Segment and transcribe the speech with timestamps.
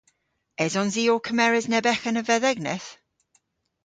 [0.63, 2.89] Esons i ow kemeres neb eghen a vedhegneth?